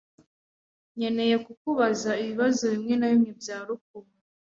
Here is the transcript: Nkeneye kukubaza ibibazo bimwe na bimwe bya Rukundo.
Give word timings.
Nkeneye 0.95 1.35
kukubaza 1.45 2.11
ibibazo 2.21 2.63
bimwe 2.73 2.95
na 2.97 3.07
bimwe 3.11 3.31
bya 3.41 3.57
Rukundo. 3.69 4.17